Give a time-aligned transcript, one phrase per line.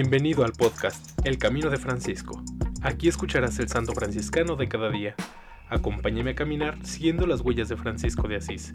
[0.00, 2.40] Bienvenido al podcast El Camino de Francisco.
[2.82, 5.16] Aquí escucharás el santo franciscano de cada día.
[5.68, 8.74] Acompáñame a caminar siguiendo las huellas de Francisco de Asís.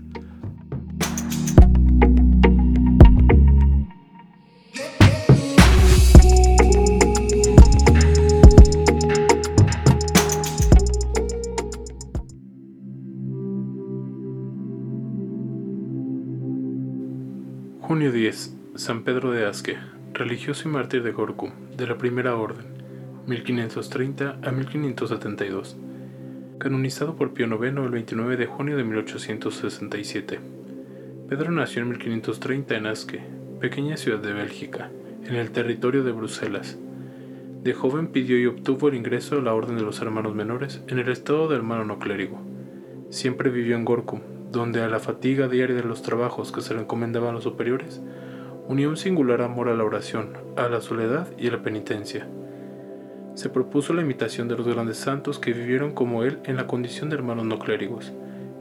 [17.80, 18.58] Junio 10.
[18.76, 19.78] San Pedro de Asque,
[20.14, 22.66] religioso y mártir de Gorkum, de la Primera Orden,
[23.26, 25.76] 1530 a 1572.
[26.60, 30.40] Canonizado por Pío IX el 29 de junio de 1867.
[31.28, 33.24] Pedro nació en 1530 en Asque,
[33.60, 34.92] pequeña ciudad de Bélgica,
[35.26, 36.78] en el territorio de Bruselas.
[37.64, 41.00] De joven pidió y obtuvo el ingreso a la Orden de los Hermanos Menores en
[41.00, 42.40] el estado de hermano no clérigo.
[43.10, 46.82] Siempre vivió en Gorkum, donde a la fatiga diaria de los trabajos que se le
[46.82, 48.02] encomendaban los superiores,
[48.68, 52.28] unió un singular amor a la oración, a la soledad y a la penitencia.
[53.34, 57.10] Se propuso la imitación de los grandes santos que vivieron como él en la condición
[57.10, 58.14] de hermanos no clérigos,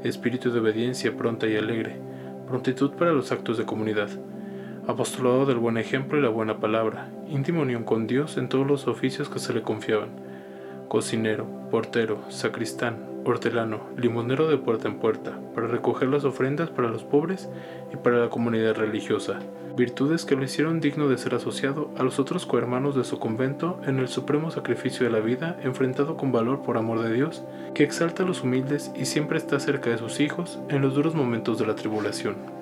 [0.03, 1.97] espíritu de obediencia pronta y alegre,
[2.47, 4.09] prontitud para los actos de comunidad,
[4.89, 8.89] apostolado del buen ejemplo y la buena palabra, íntima unión con Dios en todos los
[8.89, 10.11] oficios que se le confiaban,
[10.89, 17.05] cocinero, portero, sacristán, hortelano, limonero de puerta en puerta, para recoger las ofrendas para los
[17.05, 17.49] pobres
[17.93, 19.39] y para la comunidad religiosa,
[19.77, 23.81] virtudes que lo hicieron digno de ser asociado a los otros cohermanos de su convento
[23.87, 27.85] en el supremo sacrificio de la vida, enfrentado con valor por amor de Dios, que
[27.85, 31.59] exalta a los humildes y siempre está cerca de sus hijos en los duros momentos
[31.59, 32.62] de la tribulación.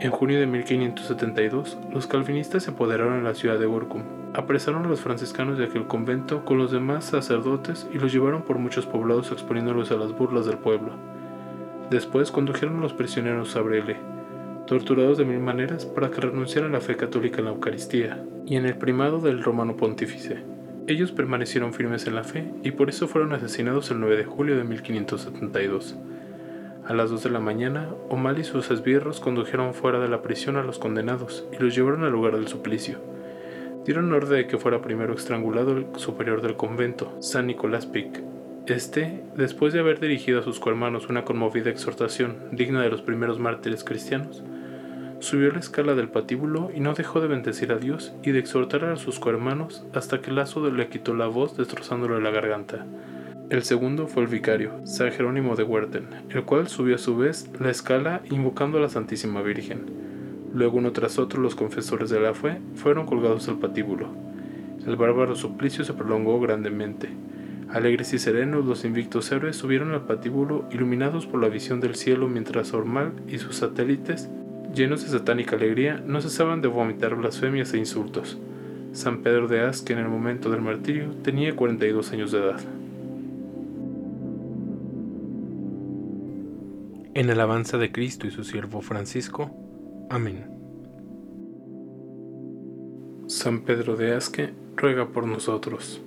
[0.00, 4.88] En junio de 1572, los calvinistas se apoderaron en la ciudad de Borcum, apresaron a
[4.88, 9.30] los franciscanos de aquel convento con los demás sacerdotes y los llevaron por muchos poblados
[9.30, 10.92] exponiéndolos a las burlas del pueblo.
[11.90, 13.98] Después condujeron a los prisioneros a Brele,
[14.66, 18.56] torturados de mil maneras para que renunciaran a la fe católica en la Eucaristía y
[18.56, 20.38] en el primado del romano pontífice.
[20.86, 24.56] Ellos permanecieron firmes en la fe y por eso fueron asesinados el 9 de julio
[24.56, 25.98] de 1572.
[26.90, 30.56] A las 2 de la mañana, Omal y sus esbirros condujeron fuera de la prisión
[30.56, 32.98] a los condenados y los llevaron al lugar del suplicio.
[33.84, 38.24] Dieron orden de que fuera primero estrangulado el superior del convento, San Nicolás Pic.
[38.66, 43.38] Este, después de haber dirigido a sus cohermanos una conmovida exhortación digna de los primeros
[43.38, 44.42] mártires cristianos,
[45.20, 48.86] Subió la escala del patíbulo y no dejó de bendecir a Dios y de exhortar
[48.86, 52.86] a sus cohermanos hasta que el lazo le quitó la voz destrozándole la garganta.
[53.50, 57.50] El segundo fue el vicario, San Jerónimo de Huerten, el cual subió a su vez
[57.58, 59.86] la escala invocando a la Santísima Virgen.
[60.54, 64.06] Luego uno tras otro los confesores de la fe fueron colgados al patíbulo.
[64.86, 67.08] El bárbaro suplicio se prolongó grandemente.
[67.68, 72.28] Alegres y serenos, los invictos héroes subieron al patíbulo iluminados por la visión del cielo
[72.28, 74.30] mientras Ormal y sus satélites
[74.76, 78.38] llenos de satánica alegría, no cesaban de vomitar blasfemias e insultos.
[78.92, 82.60] San Pedro de Asque en el momento del martirio tenía 42 años de edad.
[87.12, 89.50] En alabanza de Cristo y su siervo Francisco.
[90.10, 90.46] Amén.
[93.26, 96.00] San Pedro de Asque ruega por nosotros.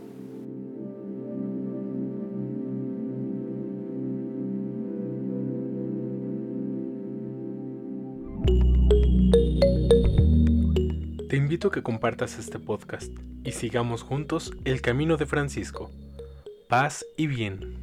[11.27, 13.11] Te invito a que compartas este podcast
[13.43, 15.91] y sigamos juntos el camino de Francisco.
[16.69, 17.82] Paz y bien.